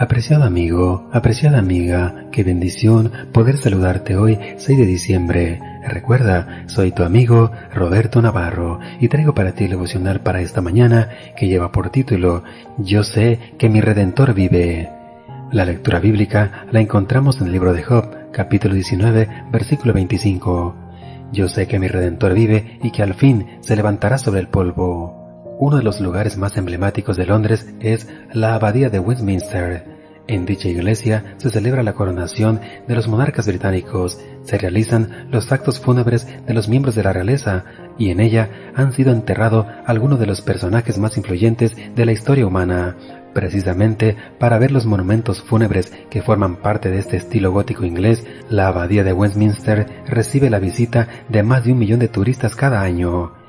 [0.00, 5.60] Apreciado amigo, apreciada amiga, qué bendición poder saludarte hoy 6 de diciembre.
[5.86, 11.10] Recuerda, soy tu amigo Roberto Navarro y traigo para ti el devocional para esta mañana
[11.36, 12.44] que lleva por título
[12.78, 14.88] Yo sé que mi Redentor vive.
[15.52, 20.76] La lectura bíblica la encontramos en el libro de Job, capítulo 19, versículo 25.
[21.30, 25.19] Yo sé que mi Redentor vive y que al fin se levantará sobre el polvo.
[25.60, 29.84] Uno de los lugares más emblemáticos de Londres es la Abadía de Westminster.
[30.26, 35.78] En dicha iglesia se celebra la coronación de los monarcas británicos, se realizan los actos
[35.78, 37.66] fúnebres de los miembros de la realeza
[37.98, 42.46] y en ella han sido enterrados algunos de los personajes más influyentes de la historia
[42.46, 42.96] humana.
[43.34, 48.68] Precisamente para ver los monumentos fúnebres que forman parte de este estilo gótico inglés, la
[48.68, 53.39] Abadía de Westminster recibe la visita de más de un millón de turistas cada año.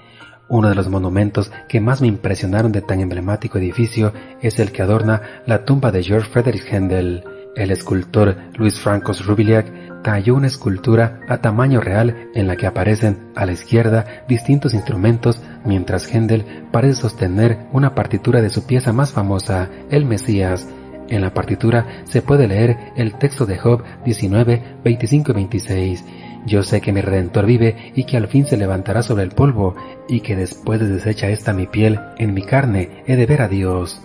[0.52, 4.82] Uno de los monumentos que más me impresionaron de tan emblemático edificio es el que
[4.82, 7.24] adorna la tumba de George Frederick Händel.
[7.56, 13.32] El escultor Luis Francos Rubiliak talló una escultura a tamaño real en la que aparecen
[13.34, 19.14] a la izquierda distintos instrumentos mientras Händel parece sostener una partitura de su pieza más
[19.14, 20.68] famosa, el Mesías.
[21.08, 26.06] En la partitura se puede leer el texto de Job 19, 25 y 26
[26.46, 29.76] yo sé que mi Redentor vive y que al fin se levantará sobre el polvo,
[30.08, 33.48] y que después de deshecha esta mi piel, en mi carne he de ver a
[33.48, 34.02] Dios.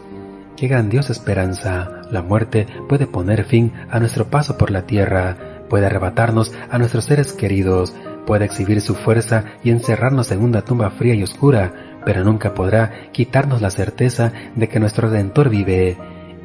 [0.57, 2.03] Qué grandiosa esperanza.
[2.11, 5.37] La muerte puede poner fin a nuestro paso por la tierra,
[5.69, 7.95] puede arrebatarnos a nuestros seres queridos,
[8.27, 13.11] puede exhibir su fuerza y encerrarnos en una tumba fría y oscura, pero nunca podrá
[13.13, 15.97] quitarnos la certeza de que nuestro Redentor vive.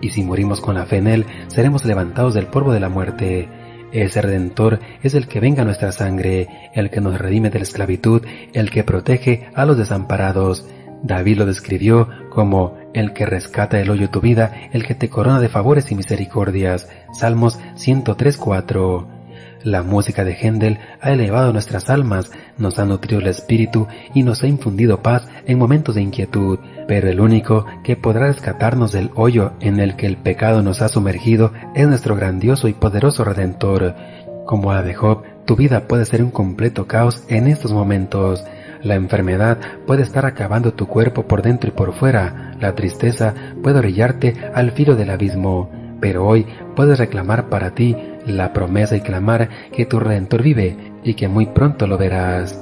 [0.01, 3.47] Y si morimos con la fe en Él, seremos levantados del polvo de la muerte.
[3.91, 8.25] Ese Redentor es el que venga nuestra sangre, el que nos redime de la esclavitud,
[8.53, 10.66] el que protege a los desamparados.
[11.03, 15.40] David lo describió como el que rescata el hoyo tu vida, el que te corona
[15.40, 16.88] de favores y misericordias.
[17.13, 19.07] Salmos 103.4.
[19.63, 24.41] La música de Händel ha elevado nuestras almas, nos ha nutrido el espíritu y nos
[24.41, 26.59] ha infundido paz en momentos de inquietud,
[26.91, 30.90] pero el único que podrá rescatarnos del hoyo en el que el pecado nos ha
[30.90, 33.96] sumergido es nuestro grandioso y poderoso Redentor.
[34.46, 38.44] Como a de Job, tu vida puede ser un completo caos en estos momentos.
[38.84, 39.57] La enfermedad
[39.88, 42.57] puede estar acabando tu cuerpo por dentro y por fuera.
[42.59, 45.72] La tristeza puede orillarte al filo del abismo.
[46.02, 50.75] Pero hoy puedes reclamar para ti la promesa y clamar que tu Redentor vive
[51.06, 52.62] y que muy pronto lo verás.